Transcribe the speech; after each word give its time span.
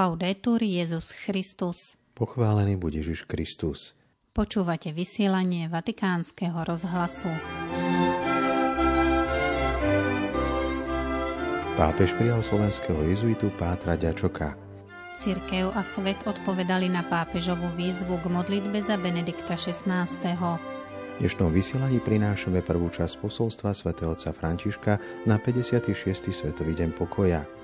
Laudetur 0.00 0.64
Jezus 0.64 1.12
Christus. 1.12 1.92
Pochválený 2.16 2.80
bude 2.80 3.04
Ježiš 3.04 3.28
Kristus. 3.28 3.92
Počúvate 4.32 4.96
vysielanie 4.96 5.68
Vatikánskeho 5.68 6.56
rozhlasu. 6.64 7.28
Pápež 11.76 12.16
prijal 12.16 12.40
slovenského 12.40 12.96
jezuitu 13.12 13.52
Pátra 13.60 14.00
Ďačoka. 14.00 14.56
Cirkev 15.20 15.76
a 15.76 15.84
svet 15.84 16.24
odpovedali 16.24 16.88
na 16.88 17.04
pápežovú 17.04 17.68
výzvu 17.76 18.24
k 18.24 18.26
modlitbe 18.32 18.80
za 18.80 18.96
Benedikta 18.96 19.60
XVI. 19.60 20.08
V 20.16 21.28
dnešnom 21.28 21.52
vysielaní 21.52 22.00
prinášame 22.00 22.64
prvú 22.64 22.88
časť 22.88 23.20
posolstva 23.20 23.76
svätého 23.76 24.16
otca 24.16 24.32
Františka 24.32 24.96
na 25.28 25.36
56. 25.36 25.92
Svetový 26.32 26.72
deň 26.72 26.96
pokoja– 26.96 27.44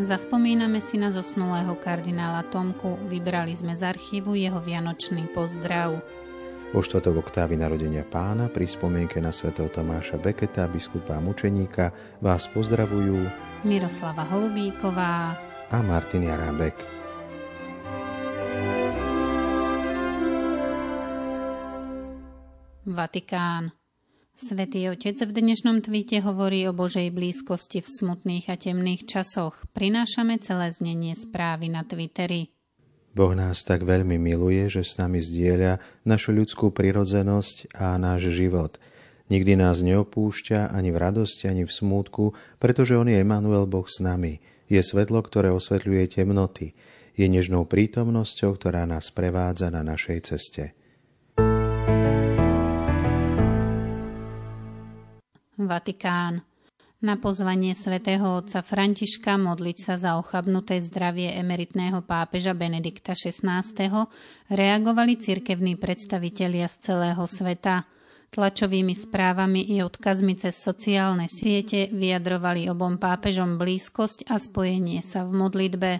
Zaspomíname 0.00 0.80
si 0.80 0.96
na 0.96 1.12
zosnulého 1.12 1.76
kardinála 1.76 2.48
Tomku, 2.48 2.96
vybrali 3.12 3.52
sme 3.52 3.76
z 3.76 3.92
archívu 3.92 4.32
jeho 4.32 4.56
vianočný 4.56 5.28
pozdrav. 5.36 6.00
Vo 6.72 6.80
štvrtok 6.80 7.20
oktávy 7.20 7.60
narodenia 7.60 8.00
pána 8.00 8.48
pri 8.48 8.64
spomienke 8.64 9.20
na 9.20 9.28
svätého 9.28 9.68
Tomáša 9.68 10.16
Beketa, 10.16 10.64
biskupa 10.64 11.20
a 11.20 11.20
mučeníka, 11.20 11.92
vás 12.24 12.48
pozdravujú 12.48 13.28
Miroslava 13.68 14.24
Holubíková 14.24 15.36
a 15.68 15.76
Martin 15.84 16.24
Jarábek. 16.24 16.80
Vatikán. 22.88 23.81
Svetý 24.32 24.88
Otec 24.88 25.20
v 25.28 25.28
dnešnom 25.28 25.84
tweete 25.84 26.24
hovorí 26.24 26.64
o 26.64 26.72
Božej 26.72 27.12
blízkosti 27.12 27.84
v 27.84 27.88
smutných 27.88 28.48
a 28.48 28.56
temných 28.56 29.04
časoch. 29.04 29.60
Prinášame 29.76 30.40
celé 30.40 30.72
znenie 30.72 31.12
správy 31.12 31.68
na 31.68 31.84
Twitteri. 31.84 32.48
Boh 33.12 33.36
nás 33.36 33.60
tak 33.60 33.84
veľmi 33.84 34.16
miluje, 34.16 34.72
že 34.72 34.88
s 34.88 34.96
nami 34.96 35.20
zdieľa 35.20 35.84
našu 36.08 36.32
ľudskú 36.32 36.72
prirodzenosť 36.72 37.76
a 37.76 38.00
náš 38.00 38.32
život. 38.32 38.80
Nikdy 39.28 39.52
nás 39.60 39.84
neopúšťa 39.84 40.72
ani 40.72 40.96
v 40.96 41.00
radosti, 41.00 41.52
ani 41.52 41.68
v 41.68 41.72
smútku, 41.72 42.32
pretože 42.56 42.96
On 42.96 43.04
je 43.04 43.20
Emanuel 43.20 43.68
Boh 43.68 43.84
s 43.84 44.00
nami. 44.00 44.40
Je 44.64 44.80
svetlo, 44.80 45.20
ktoré 45.20 45.52
osvetľuje 45.52 46.08
temnoty. 46.08 46.72
Je 47.20 47.28
nežnou 47.28 47.68
prítomnosťou, 47.68 48.56
ktorá 48.56 48.88
nás 48.88 49.12
prevádza 49.12 49.68
na 49.68 49.84
našej 49.84 50.18
ceste. 50.24 50.72
Vatikán. 55.60 56.40
Na 57.02 57.20
pozvanie 57.20 57.76
svätého 57.76 58.24
otca 58.40 58.64
Františka 58.64 59.36
modliť 59.36 59.78
sa 59.84 59.94
za 60.00 60.10
ochabnuté 60.16 60.80
zdravie 60.80 61.34
emeritného 61.36 62.00
pápeža 62.08 62.56
Benedikta 62.56 63.12
XVI. 63.12 63.60
reagovali 64.48 65.20
cirkevní 65.20 65.76
predstavitelia 65.76 66.72
z 66.72 66.76
celého 66.88 67.26
sveta. 67.28 67.84
Tlačovými 68.32 68.96
správami 68.96 69.76
i 69.76 69.84
odkazmi 69.84 70.40
cez 70.40 70.56
sociálne 70.56 71.28
siete 71.28 71.92
vyjadrovali 71.92 72.72
obom 72.72 72.96
pápežom 72.96 73.60
blízkosť 73.60 74.32
a 74.32 74.40
spojenie 74.40 75.04
sa 75.04 75.28
v 75.28 75.36
modlitbe. 75.36 75.90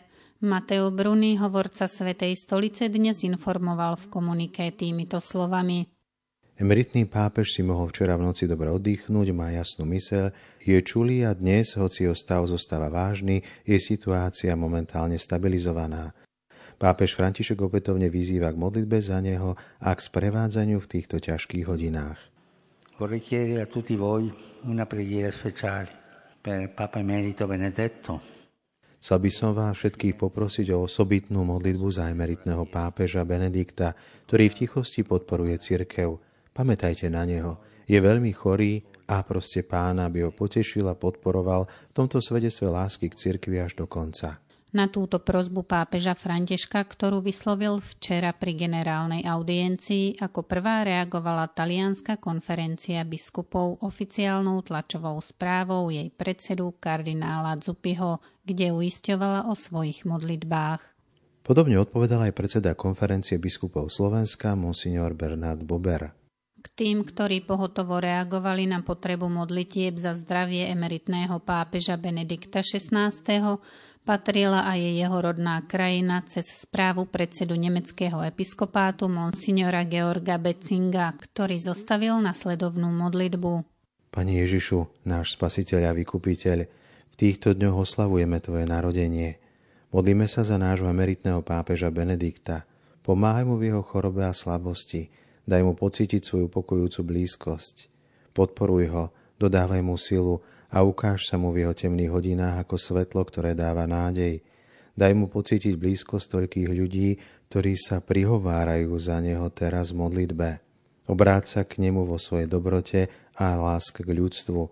Mateo 0.48 0.88
Bruni, 0.88 1.36
hovorca 1.36 1.92
Svetej 1.92 2.40
stolice, 2.40 2.88
dnes 2.88 3.20
informoval 3.20 4.00
v 4.00 4.08
komuniké 4.08 4.72
týmito 4.72 5.20
slovami. 5.20 5.91
Emeritný 6.60 7.08
pápež 7.08 7.56
si 7.56 7.64
mohol 7.64 7.88
včera 7.88 8.12
v 8.20 8.28
noci 8.28 8.44
dobre 8.44 8.68
oddychnúť, 8.68 9.32
má 9.32 9.48
jasnú 9.56 9.88
mysel, 9.96 10.36
je 10.60 10.76
čulý 10.84 11.24
a 11.24 11.32
dnes, 11.32 11.72
hoci 11.80 12.04
jeho 12.04 12.12
stav 12.12 12.44
zostáva 12.44 12.92
vážny, 12.92 13.40
je 13.64 13.80
situácia 13.80 14.52
momentálne 14.52 15.16
stabilizovaná. 15.16 16.12
Pápež 16.76 17.16
František 17.16 17.56
opätovne 17.56 18.12
vyzýva 18.12 18.52
k 18.52 18.60
modlitbe 18.60 19.00
za 19.00 19.22
neho 19.24 19.56
a 19.80 19.90
k 19.96 20.00
sprevádzaniu 20.02 20.76
v 20.82 20.90
týchto 20.90 21.16
ťažkých 21.22 21.64
hodinách. 21.64 22.20
Vorrei 23.00 23.24
chiedere 23.24 23.64
a 23.64 23.70
tutti 23.70 23.96
voi 23.96 24.28
una 24.68 24.84
preghiera 24.84 25.32
speciale 25.32 25.88
per 26.42 26.74
Papa 26.76 27.00
Emerito 27.00 27.48
Benedetto. 27.48 28.20
Chcel 29.02 29.18
by 29.18 29.30
som 29.34 29.50
vás 29.50 29.78
všetkých 29.78 30.14
poprosiť 30.14 30.70
o 30.76 30.86
osobitnú 30.86 31.42
modlitbu 31.42 31.88
za 31.90 32.06
emeritného 32.12 32.68
pápeža 32.70 33.26
Benedikta, 33.26 33.96
ktorý 34.30 34.52
v 34.52 34.58
tichosti 34.62 35.02
podporuje 35.02 35.58
cirkev. 35.58 36.31
Pamätajte 36.52 37.08
na 37.08 37.24
neho. 37.24 37.56
Je 37.88 37.96
veľmi 37.96 38.30
chorý 38.36 38.84
a 39.08 39.24
proste 39.24 39.64
pána 39.64 40.08
by 40.12 40.28
ho 40.28 40.30
potešil 40.30 40.84
a 40.88 40.94
podporoval 40.96 41.68
v 41.68 41.92
tomto 41.92 42.20
svedectve 42.20 42.68
lásky 42.68 43.08
k 43.08 43.18
cirkvi 43.18 43.60
až 43.60 43.76
do 43.76 43.88
konca. 43.88 44.40
Na 44.72 44.88
túto 44.88 45.20
prozbu 45.20 45.68
pápeža 45.68 46.16
Františka, 46.16 46.80
ktorú 46.80 47.20
vyslovil 47.20 47.84
včera 47.84 48.32
pri 48.32 48.56
generálnej 48.56 49.20
audiencii, 49.20 50.16
ako 50.16 50.48
prvá 50.48 50.80
reagovala 50.80 51.52
talianská 51.52 52.16
konferencia 52.16 53.04
biskupov 53.04 53.84
oficiálnou 53.84 54.64
tlačovou 54.64 55.20
správou 55.20 55.92
jej 55.92 56.08
predsedu 56.08 56.72
kardinála 56.80 57.60
Zupiho, 57.60 58.24
kde 58.48 58.72
uisťovala 58.72 59.52
o 59.52 59.52
svojich 59.52 60.08
modlitbách. 60.08 60.80
Podobne 61.44 61.76
odpovedal 61.76 62.32
aj 62.32 62.32
predseda 62.32 62.72
konferencie 62.72 63.36
biskupov 63.36 63.92
Slovenska, 63.92 64.56
monsignor 64.56 65.12
Bernard 65.12 65.68
Bober. 65.68 66.21
Tým, 66.72 67.04
ktorí 67.04 67.44
pohotovo 67.44 68.00
reagovali 68.00 68.64
na 68.64 68.80
potrebu 68.80 69.28
modlitieb 69.28 70.00
za 70.00 70.16
zdravie 70.16 70.72
emeritného 70.72 71.36
pápeža 71.44 72.00
Benedikta 72.00 72.64
XVI. 72.64 73.12
patrila 74.00 74.64
aj 74.64 74.80
jeho 74.80 75.18
rodná 75.20 75.60
krajina 75.68 76.24
cez 76.24 76.48
správu 76.48 77.12
predsedu 77.12 77.60
nemeckého 77.60 78.24
episkopátu 78.24 79.04
monsignora 79.12 79.84
Georga 79.84 80.40
Becinga, 80.40 81.12
ktorý 81.12 81.60
zostavil 81.60 82.16
nasledovnú 82.24 82.88
modlitbu. 82.88 83.52
Pane 84.08 84.32
Ježišu, 84.40 85.04
náš 85.04 85.36
spasiteľ 85.36 85.92
a 85.92 85.96
vykupiteľ, 85.96 86.58
v 87.12 87.14
týchto 87.20 87.52
dňoch 87.52 87.84
oslavujeme 87.84 88.40
Tvoje 88.40 88.64
narodenie. 88.64 89.36
Modlíme 89.92 90.24
sa 90.24 90.40
za 90.40 90.56
nášho 90.56 90.88
emeritného 90.88 91.44
pápeža 91.44 91.92
Benedikta. 91.92 92.64
Pomáhaj 93.04 93.44
mu 93.44 93.60
v 93.60 93.68
jeho 93.68 93.84
chorobe 93.84 94.24
a 94.24 94.32
slabosti– 94.32 95.12
Daj 95.42 95.62
mu 95.66 95.74
pocítiť 95.74 96.22
svoju 96.22 96.46
pokojúcu 96.46 97.00
blízkosť. 97.02 97.90
Podporuj 98.32 98.84
ho, 98.94 99.04
dodávaj 99.42 99.82
mu 99.82 99.98
silu 99.98 100.40
a 100.70 100.80
ukáž 100.86 101.26
sa 101.28 101.36
mu 101.36 101.50
v 101.50 101.66
jeho 101.66 101.74
temných 101.74 102.14
hodinách 102.14 102.64
ako 102.64 102.78
svetlo, 102.78 103.20
ktoré 103.26 103.52
dáva 103.52 103.84
nádej. 103.84 104.40
Daj 104.94 105.12
mu 105.18 105.26
pocítiť 105.26 105.74
blízkosť 105.76 106.26
toľkých 106.36 106.68
ľudí, 106.70 107.08
ktorí 107.52 107.76
sa 107.76 108.00
prihovárajú 108.00 108.92
za 108.96 109.20
neho 109.20 109.44
teraz 109.52 109.92
v 109.92 110.00
modlitbe. 110.04 110.48
Obráť 111.10 111.44
sa 111.58 111.60
k 111.66 111.82
nemu 111.82 112.06
vo 112.06 112.16
svojej 112.16 112.48
dobrote 112.48 113.10
a 113.36 113.58
láske 113.58 114.06
k 114.06 114.14
ľudstvu. 114.14 114.62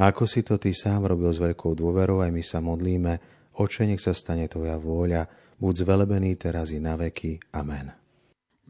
A 0.00 0.08
ako 0.08 0.24
si 0.24 0.40
to 0.40 0.56
ty 0.56 0.72
sám 0.72 1.04
robil 1.04 1.28
s 1.28 1.42
veľkou 1.42 1.76
dôverou, 1.76 2.24
aj 2.24 2.32
my 2.32 2.42
sa 2.42 2.58
modlíme, 2.64 3.12
oče, 3.60 3.84
nech 3.84 4.00
sa 4.00 4.16
stane 4.16 4.48
tvoja 4.48 4.80
vôľa, 4.80 5.28
buď 5.60 5.74
zvelebený 5.84 6.40
teraz 6.40 6.72
i 6.72 6.80
na 6.80 6.96
veky. 6.96 7.52
Amen. 7.52 7.99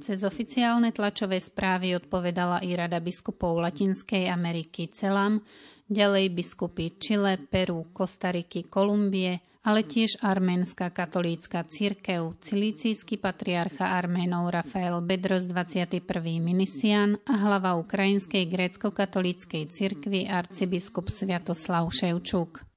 Cez 0.00 0.24
oficiálne 0.24 0.96
tlačové 0.96 1.36
správy 1.36 1.92
odpovedala 1.92 2.64
i 2.64 2.72
Rada 2.72 3.04
biskupov 3.04 3.60
Latinskej 3.60 4.32
Ameriky 4.32 4.88
CELAM, 4.88 5.44
ďalej 5.92 6.32
biskupy 6.32 6.96
Chile, 6.96 7.36
Peru, 7.36 7.92
Kostariky, 7.92 8.64
Kolumbie, 8.72 9.44
ale 9.60 9.84
tiež 9.84 10.24
arménska 10.24 10.88
katolícka 10.88 11.68
církev, 11.68 12.32
cilícijský 12.40 13.20
patriarcha 13.20 13.92
Arménov 13.92 14.48
Rafael 14.48 15.04
Bedros 15.04 15.44
21. 15.44 16.00
Minisian 16.40 17.20
a 17.28 17.36
hlava 17.36 17.76
ukrajinskej 17.76 18.48
grécko-katolíckej 18.48 19.68
cirkvi 19.68 20.24
arcibiskup 20.24 21.12
Sviatoslav 21.12 21.92
Ševčuk. 21.92 22.69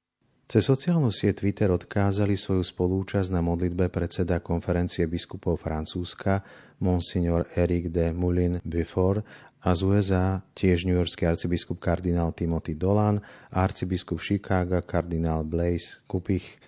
Cez 0.44 0.68
sociálnu 0.68 1.08
sieť 1.08 1.40
Twitter 1.40 1.72
odkázali 1.72 2.36
svoju 2.36 2.68
spolúčasť 2.68 3.32
na 3.32 3.40
modlitbe 3.40 3.88
predseda 3.88 4.44
konferencie 4.44 5.08
biskupov 5.08 5.64
Francúzska 5.64 6.44
Monsignor 6.84 7.48
Eric 7.56 7.88
de 7.88 8.12
Moulin 8.12 8.60
Beaufort 8.60 9.24
a 9.64 9.72
z 9.72 9.80
USA 9.88 10.44
tiež 10.52 10.84
newyorský 10.84 11.24
arcibiskup 11.24 11.80
kardinál 11.80 12.36
Timothy 12.36 12.76
Dolan 12.76 13.24
a 13.56 13.64
arcibiskup 13.64 14.20
Chicago 14.20 14.84
kardinál 14.84 15.48
Blaise 15.48 16.04
Kupich. 16.12 16.60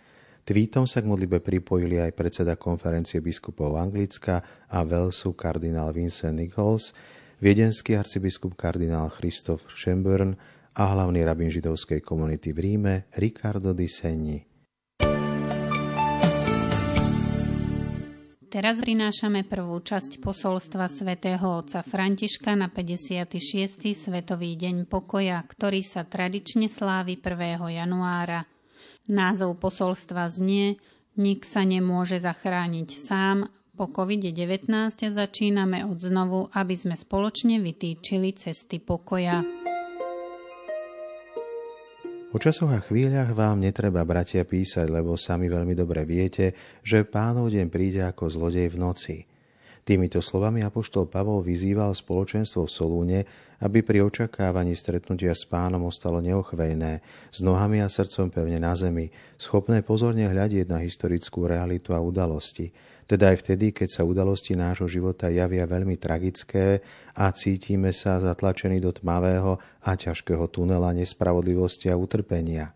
Tweetom 0.48 0.88
sa 0.88 1.04
k 1.04 1.12
modlibe 1.12 1.44
pripojili 1.44 2.00
aj 2.00 2.16
predseda 2.16 2.56
konferencie 2.56 3.20
biskupov 3.20 3.76
Anglicka 3.76 4.40
a 4.72 4.80
Velsu 4.88 5.36
kardinál 5.36 5.92
Vincent 5.92 6.40
Nichols, 6.40 6.96
viedenský 7.44 8.00
arcibiskup 8.00 8.56
kardinál 8.56 9.12
Christoph 9.12 9.68
Schemburn 9.76 10.40
a 10.76 10.84
hlavný 10.92 11.24
rabín 11.24 11.48
židovskej 11.48 12.04
komunity 12.04 12.52
v 12.52 12.60
Ríme 12.60 12.94
Ricardo 13.16 13.72
di 13.72 13.88
Segni. 13.88 14.44
Teraz 18.52 18.80
prinášame 18.80 19.44
prvú 19.44 19.84
časť 19.84 20.24
posolstva 20.24 20.88
svätého 20.88 21.44
otca 21.44 21.84
Františka 21.84 22.56
na 22.56 22.72
56. 22.72 23.84
Svetový 23.92 24.56
deň 24.56 24.88
pokoja, 24.88 25.44
ktorý 25.44 25.84
sa 25.84 26.08
tradične 26.08 26.72
slávi 26.72 27.20
1. 27.20 27.60
januára. 27.84 28.48
Názov 29.12 29.60
posolstva 29.60 30.32
znie 30.32 30.80
Nik 31.16 31.48
sa 31.48 31.64
nemôže 31.64 32.20
zachrániť 32.20 32.90
sám, 32.96 33.48
po 33.76 33.92
COVID-19 33.92 34.72
začíname 34.96 35.84
od 35.84 36.00
znovu, 36.00 36.48
aby 36.56 36.80
sme 36.80 36.96
spoločne 36.96 37.60
vytýčili 37.60 38.32
cesty 38.32 38.80
pokoja. 38.80 39.44
O 42.36 42.38
časoch 42.38 42.68
a 42.68 42.84
chvíľach 42.84 43.32
vám 43.32 43.64
netreba, 43.64 44.04
bratia, 44.04 44.44
písať, 44.44 44.92
lebo 44.92 45.16
sami 45.16 45.48
veľmi 45.48 45.72
dobre 45.72 46.04
viete, 46.04 46.52
že 46.84 47.08
pánov 47.08 47.48
deň 47.48 47.72
príde 47.72 48.04
ako 48.04 48.28
zlodej 48.28 48.76
v 48.76 48.78
noci– 48.78 49.18
Týmito 49.86 50.18
slovami 50.18 50.66
apoštol 50.66 51.06
Pavol 51.06 51.46
vyzýval 51.46 51.94
spoločenstvo 51.94 52.66
v 52.66 52.74
Solúne, 52.74 53.20
aby 53.62 53.86
pri 53.86 54.02
očakávaní 54.02 54.74
stretnutia 54.74 55.38
s 55.38 55.46
pánom 55.46 55.86
ostalo 55.86 56.18
neochvejné, 56.26 57.06
s 57.30 57.40
nohami 57.46 57.86
a 57.86 57.88
srdcom 57.88 58.34
pevne 58.34 58.58
na 58.58 58.74
zemi, 58.74 59.14
schopné 59.38 59.86
pozorne 59.86 60.26
hľadieť 60.26 60.66
na 60.74 60.82
historickú 60.82 61.46
realitu 61.46 61.94
a 61.94 62.02
udalosti, 62.02 62.74
teda 63.06 63.34
aj 63.34 63.46
vtedy, 63.46 63.70
keď 63.70 64.02
sa 64.02 64.02
udalosti 64.02 64.58
nášho 64.58 64.90
života 64.90 65.30
javia 65.30 65.70
veľmi 65.70 65.94
tragické 66.02 66.82
a 67.14 67.30
cítime 67.30 67.94
sa 67.94 68.18
zatlačení 68.18 68.82
do 68.82 68.90
tmavého 68.90 69.62
a 69.86 69.94
ťažkého 69.94 70.50
tunela 70.50 70.90
nespravodlivosti 70.94 71.94
a 71.94 71.96
utrpenia. 71.98 72.74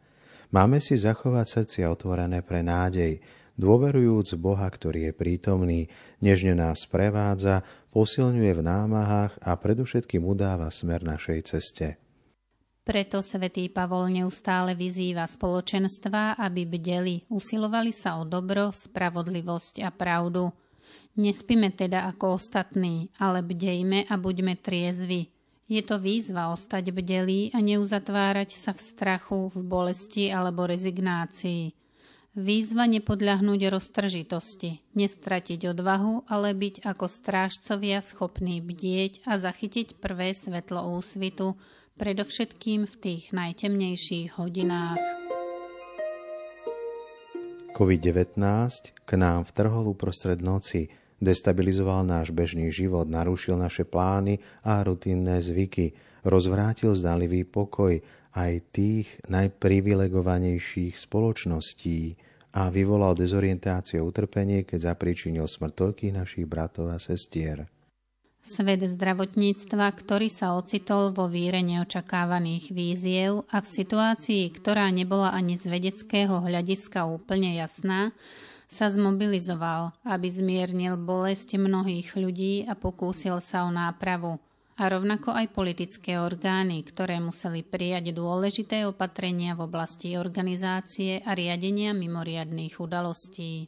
Máme 0.49 0.81
si 0.81 0.97
zachovať 0.97 1.45
srdcia 1.45 1.85
otvorené 1.89 2.41
pre 2.41 2.65
nádej, 2.65 3.21
dôverujúc 3.57 4.37
Boha, 4.41 4.65
ktorý 4.65 5.09
je 5.09 5.13
prítomný, 5.13 5.81
nežne 6.21 6.57
nás 6.57 6.85
prevádza, 6.89 7.61
posilňuje 7.93 8.51
v 8.57 8.65
námahách 8.65 9.33
a 9.41 9.53
predovšetkým 9.57 10.25
udáva 10.25 10.69
smer 10.69 11.05
našej 11.05 11.39
ceste. 11.53 12.08
Preto 12.89 13.21
svätý 13.21 13.69
Pavol 13.69 14.09
neustále 14.09 14.73
vyzýva 14.73 15.29
spoločenstva, 15.29 16.41
aby 16.41 16.65
bdeli, 16.65 17.21
usilovali 17.29 17.93
sa 17.93 18.17
o 18.17 18.25
dobro, 18.25 18.73
spravodlivosť 18.73 19.85
a 19.85 19.93
pravdu. 19.93 20.49
Nespíme 21.21 21.69
teda 21.69 22.09
ako 22.09 22.41
ostatní, 22.41 23.13
ale 23.21 23.45
bdejme 23.45 24.09
a 24.09 24.13
buďme 24.17 24.57
triezvi. 24.57 25.29
Je 25.69 25.85
to 25.85 26.01
výzva 26.01 26.49
ostať 26.49 26.89
bdelí 26.89 27.53
a 27.53 27.61
neuzatvárať 27.61 28.57
sa 28.57 28.73
v 28.73 28.81
strachu, 28.81 29.53
v 29.53 29.61
bolesti 29.61 30.33
alebo 30.33 30.65
rezignácii. 30.65 31.78
Výzva 32.39 32.87
nepodľahnúť 32.87 33.67
roztržitosti, 33.67 34.79
nestratiť 34.95 35.75
odvahu, 35.75 36.23
ale 36.31 36.55
byť 36.55 36.87
ako 36.87 37.11
strážcovia 37.11 37.99
schopní 37.99 38.63
bdieť 38.63 39.27
a 39.27 39.35
zachytiť 39.35 39.99
prvé 39.99 40.31
svetlo 40.31 40.87
úsvitu, 40.95 41.59
predovšetkým 41.99 42.87
v 42.87 42.95
tých 42.95 43.35
najtemnejších 43.35 44.39
hodinách. 44.39 44.95
COVID-19 47.75 48.39
k 49.03 49.11
nám 49.19 49.43
vtrhol 49.43 49.91
uprostred 49.91 50.39
noci, 50.39 50.87
destabilizoval 51.19 52.07
náš 52.07 52.31
bežný 52.31 52.71
život, 52.71 53.03
narušil 53.11 53.59
naše 53.59 53.83
plány 53.83 54.39
a 54.63 54.79
rutinné 54.79 55.43
zvyky, 55.43 55.91
rozvrátil 56.23 56.95
zdalivý 56.95 57.43
pokoj 57.43 57.99
aj 58.31 58.51
tých 58.71 59.11
najprivilegovanejších 59.27 60.95
spoločností, 60.95 62.28
a 62.53 62.69
vyvolal 62.73 63.13
dezorientáciu 63.13 64.01
utrpenie, 64.05 64.65
keď 64.65 64.93
zapríčinil 64.93 65.45
smrť 65.45 65.73
toľkých 65.73 66.13
našich 66.17 66.45
bratov 66.49 66.89
a 66.89 66.97
sestier. 66.97 67.69
Svet 68.39 68.81
zdravotníctva, 68.81 69.85
ktorý 69.93 70.31
sa 70.31 70.55
ocitol 70.55 71.11
vo 71.11 71.27
víre 71.27 71.59
neočakávaných 71.59 72.71
víziev 72.71 73.43
a 73.51 73.59
v 73.59 73.67
situácii, 73.67 74.47
ktorá 74.55 74.87
nebola 74.89 75.35
ani 75.35 75.59
z 75.59 75.67
vedeckého 75.67 76.39
hľadiska 76.39 77.03
úplne 77.03 77.59
jasná, 77.59 78.15
sa 78.71 78.87
zmobilizoval, 78.87 79.91
aby 80.07 80.27
zmiernil 80.31 80.95
bolesť 80.95 81.59
mnohých 81.59 82.15
ľudí 82.15 82.63
a 82.65 82.73
pokúsil 82.79 83.43
sa 83.43 83.67
o 83.67 83.73
nápravu– 83.75 84.39
a 84.79 84.87
rovnako 84.87 85.35
aj 85.35 85.51
politické 85.51 86.15
orgány, 86.15 86.87
ktoré 86.87 87.19
museli 87.19 87.67
prijať 87.67 88.15
dôležité 88.15 88.87
opatrenia 88.87 89.53
v 89.59 89.67
oblasti 89.67 90.15
organizácie 90.15 91.19
a 91.19 91.35
riadenia 91.35 91.91
mimoriadných 91.91 92.79
udalostí. 92.79 93.67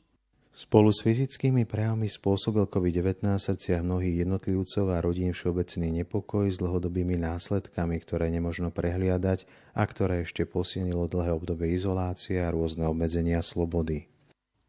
Spolu 0.52 0.92
s 0.92 1.00
fyzickými 1.08 1.64
prejavmi 1.64 2.12
spôsobil 2.12 2.68
COVID-19 2.68 3.24
srdcia 3.40 3.80
mnohých 3.80 4.28
jednotlivcov 4.28 4.92
a 4.92 5.00
rodín 5.00 5.32
všeobecný 5.32 6.04
nepokoj 6.04 6.52
s 6.52 6.60
dlhodobými 6.60 7.16
následkami, 7.24 7.96
ktoré 8.04 8.28
nemožno 8.28 8.68
prehliadať 8.68 9.48
a 9.72 9.88
ktoré 9.88 10.28
ešte 10.28 10.44
posilnilo 10.44 11.08
dlhé 11.08 11.32
obdobie 11.32 11.72
izolácie 11.72 12.44
a 12.44 12.52
rôzne 12.52 12.84
obmedzenia 12.84 13.40
slobody. 13.40 14.11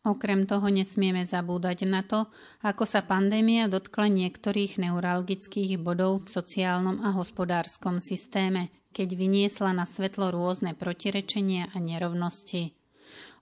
Okrem 0.02 0.50
toho 0.50 0.66
nesmieme 0.66 1.22
zabúdať 1.22 1.86
na 1.86 2.02
to, 2.02 2.26
ako 2.66 2.82
sa 2.90 3.06
pandémia 3.06 3.70
dotkla 3.70 4.10
niektorých 4.10 4.82
neuralgických 4.82 5.78
bodov 5.78 6.26
v 6.26 6.42
sociálnom 6.42 7.06
a 7.06 7.14
hospodárskom 7.14 8.02
systéme, 8.02 8.74
keď 8.90 9.14
vyniesla 9.14 9.70
na 9.70 9.86
svetlo 9.86 10.34
rôzne 10.34 10.74
protirečenia 10.74 11.70
a 11.70 11.78
nerovnosti. 11.78 12.74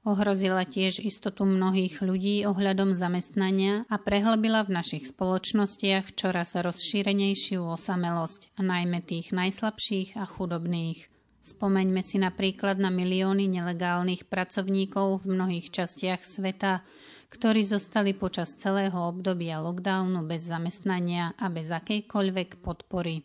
Ohrozila 0.05 0.65
tiež 0.65 1.01
istotu 1.01 1.45
mnohých 1.45 2.01
ľudí 2.01 2.45
ohľadom 2.49 2.97
zamestnania 2.97 3.85
a 3.89 4.01
prehlbila 4.01 4.65
v 4.65 4.81
našich 4.81 5.09
spoločnostiach 5.13 6.17
čoraz 6.17 6.57
rozšírenejšiu 6.57 7.61
osamelosť, 7.61 8.57
najmä 8.61 9.05
tých 9.05 9.33
najslabších 9.33 10.17
a 10.17 10.25
chudobných. 10.25 11.20
Spomeňme 11.41 12.05
si 12.05 12.21
napríklad 12.21 12.77
na 12.77 12.93
milióny 12.93 13.49
nelegálnych 13.49 14.29
pracovníkov 14.29 15.25
v 15.25 15.41
mnohých 15.41 15.73
častiach 15.73 16.21
sveta, 16.21 16.85
ktorí 17.33 17.65
zostali 17.65 18.13
počas 18.13 18.53
celého 18.61 18.97
obdobia 18.97 19.57
lockdownu 19.65 20.21
bez 20.29 20.53
zamestnania 20.53 21.33
a 21.41 21.49
bez 21.49 21.73
akejkoľvek 21.73 22.61
podpory. 22.61 23.25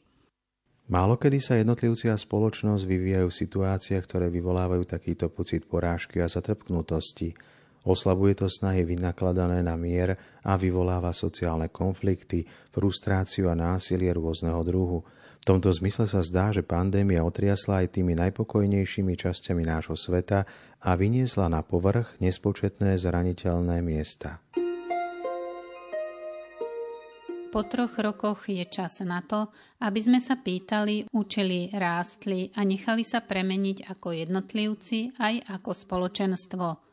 Málokedy 0.86 1.42
sa 1.42 1.58
jednotlivci 1.58 2.14
a 2.14 2.16
spoločnosť 2.16 2.86
vyvíjajú 2.86 3.28
v 3.28 3.40
situáciách, 3.42 4.04
ktoré 4.06 4.30
vyvolávajú 4.30 4.86
takýto 4.86 5.34
pocit 5.34 5.66
porážky 5.66 6.22
a 6.22 6.30
zatrpknutosti. 6.30 7.34
Oslabuje 7.84 8.38
to 8.38 8.48
snahy 8.48 8.86
vynakladané 8.86 9.66
na 9.66 9.74
mier 9.76 10.14
a 10.46 10.54
vyvoláva 10.56 11.10
sociálne 11.12 11.74
konflikty, 11.74 12.46
frustráciu 12.70 13.50
a 13.52 13.58
násilie 13.58 14.14
rôzneho 14.16 14.64
druhu– 14.64 15.04
v 15.46 15.54
tomto 15.54 15.70
zmysle 15.70 16.10
sa 16.10 16.26
zdá, 16.26 16.50
že 16.50 16.66
pandémia 16.66 17.22
otriasla 17.22 17.86
aj 17.86 18.02
tými 18.02 18.18
najpokojnejšími 18.18 19.14
časťami 19.14 19.62
nášho 19.62 19.94
sveta 19.94 20.42
a 20.82 20.90
vyniesla 20.98 21.54
na 21.54 21.62
povrch 21.62 22.18
nespočetné 22.18 22.98
zraniteľné 22.98 23.78
miesta. 23.86 24.42
Po 27.54 27.62
troch 27.62 27.94
rokoch 28.02 28.50
je 28.50 28.66
čas 28.66 29.06
na 29.06 29.22
to, 29.22 29.54
aby 29.86 30.02
sme 30.02 30.18
sa 30.18 30.34
pýtali, 30.42 31.14
učili, 31.14 31.70
rástli 31.78 32.50
a 32.58 32.66
nechali 32.66 33.06
sa 33.06 33.22
premeniť 33.22 33.86
ako 33.86 34.18
jednotlivci 34.18 35.14
aj 35.22 35.62
ako 35.62 35.78
spoločenstvo. 35.78 36.85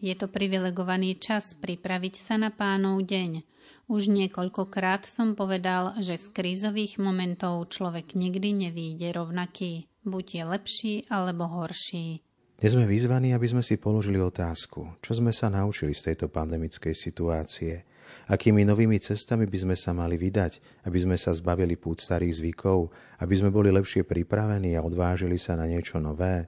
Je 0.00 0.16
to 0.16 0.26
privilegovaný 0.26 1.20
čas 1.20 1.52
pripraviť 1.54 2.14
sa 2.18 2.40
na 2.40 2.48
pánov 2.48 3.04
deň– 3.04 3.32
už 3.90 4.06
niekoľkokrát 4.06 5.02
som 5.02 5.34
povedal, 5.34 5.98
že 5.98 6.14
z 6.14 6.30
krízových 6.30 7.02
momentov 7.02 7.74
človek 7.74 8.14
nikdy 8.14 8.70
nevýjde 8.70 9.18
rovnaký. 9.18 9.90
Buď 10.06 10.26
je 10.30 10.44
lepší 10.46 10.94
alebo 11.10 11.50
horší. 11.50 12.22
Dnes 12.54 12.70
sme 12.70 12.86
vyzvaní, 12.86 13.34
aby 13.34 13.50
sme 13.50 13.66
si 13.66 13.82
položili 13.82 14.22
otázku, 14.22 14.94
čo 15.02 15.12
sme 15.18 15.34
sa 15.34 15.50
naučili 15.50 15.90
z 15.90 16.06
tejto 16.06 16.30
pandemickej 16.30 16.94
situácie, 16.94 17.82
akými 18.30 18.62
novými 18.62 18.94
cestami 19.02 19.50
by 19.50 19.58
sme 19.58 19.74
sa 19.74 19.90
mali 19.90 20.14
vydať, 20.14 20.86
aby 20.86 20.98
sme 21.02 21.18
sa 21.18 21.34
zbavili 21.34 21.74
pút 21.74 21.98
starých 21.98 22.38
zvykov, 22.38 22.94
aby 23.26 23.34
sme 23.34 23.50
boli 23.50 23.74
lepšie 23.74 24.06
pripravení 24.06 24.78
a 24.78 24.86
odvážili 24.86 25.34
sa 25.34 25.58
na 25.58 25.66
niečo 25.66 25.98
nové, 25.98 26.46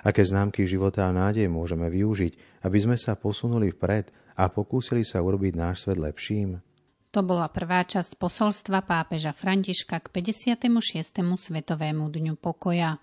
aké 0.00 0.24
známky 0.24 0.64
života 0.64 1.08
a 1.08 1.14
nádej 1.14 1.48
môžeme 1.48 1.88
využiť, 1.88 2.64
aby 2.64 2.78
sme 2.80 2.96
sa 2.96 3.16
posunuli 3.16 3.72
vpred 3.72 4.08
a 4.36 4.48
pokúsili 4.48 5.04
sa 5.04 5.20
urobiť 5.20 5.52
náš 5.56 5.84
svet 5.84 6.00
lepším. 6.00 6.60
To 7.10 7.26
bola 7.26 7.50
prvá 7.50 7.82
časť 7.82 8.22
posolstva 8.22 8.86
pápeža 8.86 9.34
Františka 9.34 9.98
k 9.98 10.06
56. 10.14 11.26
Svetovému 11.26 12.06
dňu 12.06 12.38
pokoja. 12.38 13.02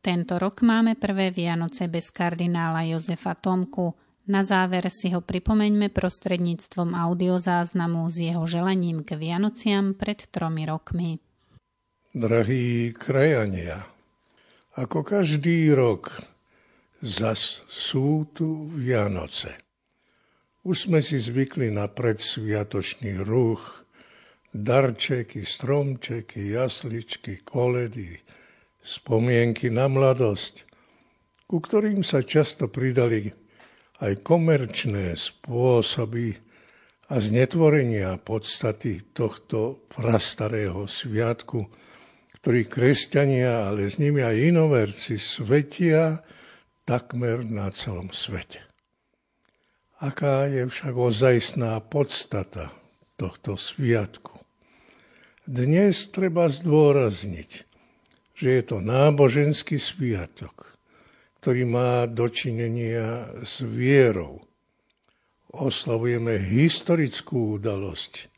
Tento 0.00 0.40
rok 0.40 0.64
máme 0.64 0.96
prvé 0.96 1.28
Vianoce 1.28 1.84
bez 1.92 2.08
kardinála 2.08 2.88
Jozefa 2.88 3.36
Tomku. 3.36 3.92
Na 4.32 4.40
záver 4.40 4.88
si 4.88 5.12
ho 5.12 5.20
pripomeňme 5.20 5.92
prostredníctvom 5.92 6.96
audiozáznamu 6.96 8.08
s 8.08 8.16
jeho 8.32 8.48
želaním 8.48 9.04
k 9.04 9.20
Vianociam 9.20 9.92
pred 9.92 10.24
tromi 10.32 10.64
rokmi. 10.64 11.20
Drahí 12.16 12.96
krajania, 12.96 13.84
ako 14.80 15.04
každý 15.04 15.76
rok 15.76 16.16
Zas 17.04 17.60
sú 17.68 18.24
tu 18.32 18.72
Vianoce. 18.72 19.60
Už 20.64 20.88
sme 20.88 21.04
si 21.04 21.20
zvykli 21.20 21.68
na 21.68 21.84
predsviatočný 21.84 23.20
ruch, 23.28 23.84
darčeky, 24.56 25.44
stromčeky, 25.44 26.56
jasličky, 26.56 27.44
koledy, 27.44 28.16
spomienky 28.80 29.68
na 29.68 29.92
mladosť, 29.92 30.64
ku 31.44 31.60
ktorým 31.60 32.00
sa 32.00 32.24
často 32.24 32.72
pridali 32.72 33.28
aj 34.00 34.24
komerčné 34.24 35.12
spôsoby 35.12 36.47
a 37.08 37.14
znetvorenia 37.16 38.20
podstaty 38.20 39.00
tohto 39.16 39.80
prastarého 39.88 40.84
sviatku, 40.84 41.64
ktorý 42.40 42.68
kresťania, 42.68 43.72
ale 43.72 43.88
s 43.88 43.96
nimi 43.96 44.20
aj 44.20 44.36
inoverci 44.36 45.16
svetia 45.16 46.20
takmer 46.84 47.44
na 47.44 47.72
celom 47.72 48.12
svete. 48.12 48.60
Aká 49.98 50.46
je 50.46 50.68
však 50.68 50.94
ozajstná 50.94 51.80
podstata 51.84 52.70
tohto 53.18 53.58
sviatku? 53.58 54.38
Dnes 55.48 56.12
treba 56.12 56.46
zdôrazniť, 56.46 57.50
že 58.36 58.48
je 58.52 58.62
to 58.62 58.78
náboženský 58.84 59.80
sviatok, 59.80 60.76
ktorý 61.40 61.64
má 61.66 62.04
dočinenia 62.06 63.32
s 63.42 63.64
vierou. 63.64 64.47
Oslavujeme 65.48 66.36
historickú 66.36 67.56
udalosť, 67.56 68.28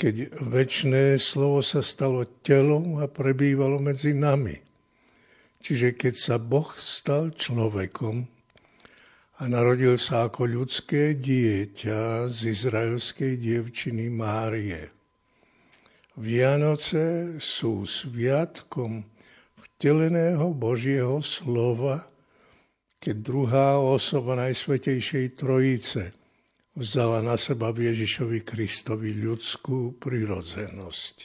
keď 0.00 0.38
väčšné 0.40 1.20
slovo 1.20 1.60
sa 1.60 1.84
stalo 1.84 2.24
telom 2.40 3.00
a 3.00 3.06
prebývalo 3.10 3.76
medzi 3.76 4.16
nami. 4.16 4.56
Čiže 5.60 5.98
keď 5.98 6.14
sa 6.16 6.36
Boh 6.40 6.72
stal 6.78 7.34
človekom 7.36 8.24
a 9.38 9.42
narodil 9.44 10.00
sa 10.00 10.30
ako 10.30 10.48
ľudské 10.48 11.18
dieťa 11.18 12.32
z 12.32 12.38
izraelskej 12.54 13.36
dievčiny 13.36 14.08
Márie– 14.08 14.88
Vianoce 16.18 17.38
sú 17.38 17.86
sviatkom 17.86 19.06
vteleného 19.54 20.50
Božieho 20.50 21.22
slova, 21.22 22.10
keď 22.98 23.16
druhá 23.22 23.78
osoba 23.78 24.34
Najsvetejšej 24.34 25.38
Trojice 25.38 26.17
vzala 26.78 27.18
na 27.26 27.34
seba 27.34 27.74
v 27.74 27.90
Ježišovi 27.90 28.46
Kristovi 28.46 29.10
ľudskú 29.18 29.98
prirodzenosť. 29.98 31.16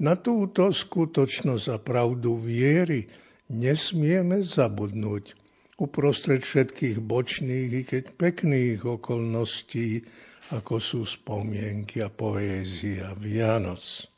Na 0.00 0.16
túto 0.16 0.72
skutočnosť 0.72 1.66
a 1.68 1.76
pravdu 1.76 2.40
viery 2.40 3.04
nesmieme 3.52 4.40
zabudnúť 4.40 5.36
uprostred 5.76 6.40
všetkých 6.40 7.04
bočných 7.04 7.70
i 7.72 7.82
keď 7.84 8.04
pekných 8.16 8.80
okolností 8.80 10.08
ako 10.56 10.80
sú 10.80 11.00
spomienky 11.04 12.00
a 12.00 12.08
poézia 12.08 13.12
Vianoc. 13.20 14.08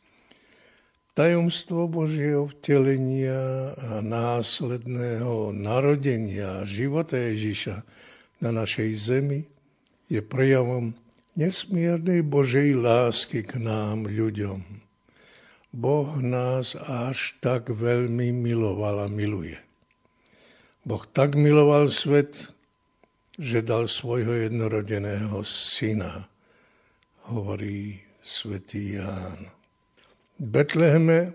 Tajomstvo 1.12 1.92
Božieho 1.92 2.48
vtelenia 2.48 3.76
a 3.76 4.00
následného 4.00 5.52
narodenia 5.52 6.64
života 6.64 7.20
Ježiša 7.20 7.84
na 8.40 8.48
našej 8.48 8.90
zemi 8.96 9.44
je 10.12 10.20
prejavom 10.20 10.92
nesmiernej 11.40 12.20
Božej 12.20 12.76
lásky 12.76 13.40
k 13.48 13.56
nám, 13.56 14.04
ľuďom. 14.04 14.60
Boh 15.72 16.20
nás 16.20 16.76
až 16.76 17.32
tak 17.40 17.72
veľmi 17.72 18.28
miloval 18.28 19.00
a 19.00 19.08
miluje. 19.08 19.56
Boh 20.84 21.00
tak 21.16 21.32
miloval 21.32 21.88
svet, 21.88 22.52
že 23.40 23.64
dal 23.64 23.88
svojho 23.88 24.52
jednorodeného 24.52 25.40
syna, 25.48 26.28
hovorí 27.32 28.04
svätý 28.20 29.00
Ján. 29.00 29.48
V 30.36 30.44
Betleheme 30.44 31.32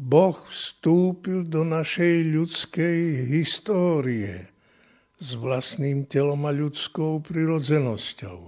Boh 0.00 0.40
vstúpil 0.48 1.44
do 1.44 1.60
našej 1.68 2.32
ľudskej 2.32 3.28
histórie 3.28 4.55
s 5.16 5.36
vlastným 5.36 6.04
telom 6.08 6.44
a 6.44 6.52
ľudskou 6.52 7.24
prirodzenosťou. 7.24 8.38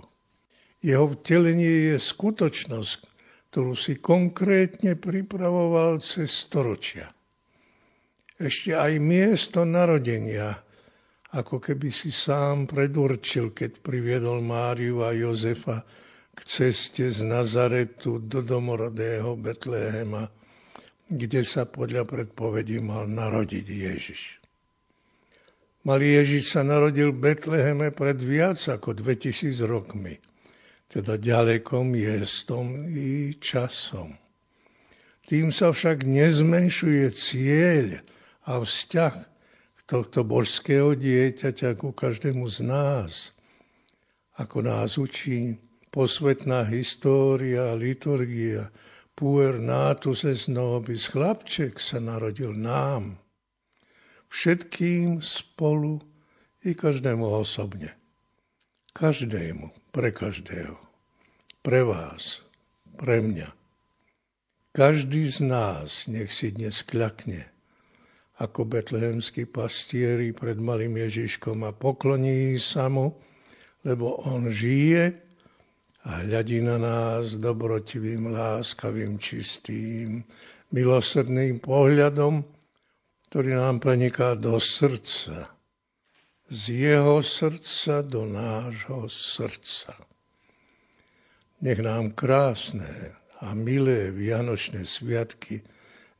Jeho 0.85 1.07
vtelenie 1.19 1.93
je 1.93 1.97
skutočnosť, 1.99 3.01
ktorú 3.51 3.75
si 3.75 3.99
konkrétne 3.99 4.95
pripravoval 4.95 6.05
cez 6.05 6.31
storočia. 6.31 7.11
Ešte 8.39 8.77
aj 8.77 8.93
miesto 9.03 9.67
narodenia 9.67 10.69
ako 11.29 11.61
keby 11.61 11.93
si 11.93 12.09
sám 12.09 12.65
predurčil, 12.65 13.53
keď 13.53 13.85
priviedol 13.85 14.41
Máriu 14.41 15.05
a 15.05 15.13
Jozefa 15.13 15.85
k 16.33 16.41
ceste 16.41 17.13
z 17.13 17.21
Nazaretu 17.21 18.17
do 18.23 18.41
domorodého 18.41 19.37
Betlehema, 19.37 20.25
kde 21.09 21.45
sa 21.45 21.69
podľa 21.69 22.09
predpovedí 22.09 22.81
mal 22.81 23.05
narodiť 23.05 23.67
Ježiš. 23.69 24.21
Malý 25.89 26.21
Ježiš 26.21 26.53
sa 26.53 26.61
narodil 26.61 27.17
v 27.17 27.33
Betleheme 27.33 27.89
pred 27.97 28.21
viac 28.21 28.61
ako 28.61 28.93
2000 28.93 29.57
rokmi, 29.65 30.21
teda 30.85 31.17
ďalekom 31.17 31.97
miestom 31.97 32.77
i 32.93 33.33
časom. 33.41 34.13
Tým 35.25 35.49
sa 35.49 35.73
však 35.73 36.05
nezmenšuje 36.05 37.09
cieľ 37.17 38.05
a 38.45 38.61
vzťah 38.61 39.17
tohto 39.89 40.29
božského 40.29 40.93
dieťaťa 40.93 41.81
ku 41.81 41.97
každému 41.97 42.45
z 42.53 42.69
nás, 42.69 43.33
ako 44.37 44.69
nás 44.69 45.01
učí 45.01 45.57
posvetná 45.89 46.69
história, 46.69 47.73
liturgia, 47.73 48.69
puer 49.17 49.57
natus 49.57 50.29
es 50.29 50.53
nobis, 50.53 51.09
chlapček 51.09 51.81
sa 51.81 51.97
narodil 51.97 52.53
nám, 52.53 53.17
všetkým 54.29 55.21
spolu 55.25 56.01
i 56.65 56.73
každému 56.73 57.25
osobne. 57.25 57.97
Každému, 58.93 59.93
pre 59.93 60.11
každého, 60.11 60.77
pre 61.61 61.85
vás, 61.85 62.43
pre 62.99 63.21
mňa. 63.23 63.55
Každý 64.75 65.27
z 65.29 65.39
nás 65.49 66.07
nech 66.07 66.31
si 66.31 66.55
dnes 66.55 66.83
kľakne 66.83 67.49
ako 68.39 68.71
betlehemskí 68.71 69.51
pastieri 69.51 70.31
pred 70.31 70.59
malým 70.63 70.95
Ježiškom 70.95 71.67
a 71.67 71.75
pokloní 71.75 72.55
sa 72.63 72.87
mu, 72.87 73.19
lebo 73.83 74.23
on 74.23 74.47
žije 74.47 75.11
a 76.07 76.23
hľadí 76.23 76.63
na 76.63 76.79
nás 76.79 77.35
dobrotivým, 77.35 78.31
láskavým, 78.31 79.19
čistým, 79.19 80.23
milosrdným 80.71 81.59
pohľadom, 81.59 82.47
ktorý 83.29 83.61
nám 83.61 83.85
preniká 83.85 84.33
do 84.33 84.57
srdca. 84.57 85.53
Z 86.49 86.63
jeho 86.73 87.21
srdca 87.21 88.01
do 88.01 88.25
nášho 88.25 89.05
srdca. 89.13 89.93
Nech 91.61 91.77
nám 91.85 92.17
krásne 92.17 93.13
a 93.45 93.53
milé 93.53 94.09
vianočné 94.09 94.89
sviatky 94.89 95.61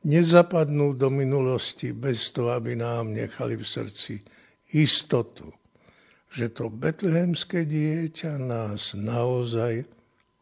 nezapadnú 0.05 0.93
do 0.93 1.09
minulosti 1.09 1.91
bez 1.91 2.29
toho, 2.29 2.53
aby 2.53 2.77
nám 2.77 3.11
nechali 3.17 3.57
v 3.57 3.65
srdci 3.65 4.21
istotu, 4.69 5.49
že 6.29 6.53
to 6.53 6.69
betlehemské 6.69 7.65
dieťa 7.65 8.37
nás 8.37 8.93
naozaj 8.93 9.81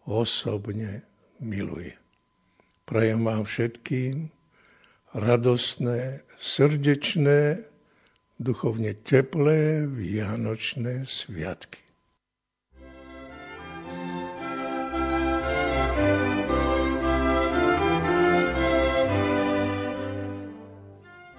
osobne 0.04 1.08
miluje. 1.40 1.96
Prajem 2.84 3.24
vám 3.24 3.48
všetkým 3.48 4.37
radostné, 5.14 6.22
srdečné, 6.40 7.64
duchovne 8.40 8.94
teplé 8.94 9.88
vianočné 9.88 11.08
sviatky. 11.08 11.88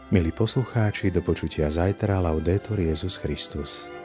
Milí 0.08 0.32
poslucháči, 0.32 1.12
do 1.12 1.20
počutia 1.20 1.68
zajtra, 1.68 2.16
Laudetur 2.24 2.80
Jezus 2.80 3.20
Christus. 3.20 3.97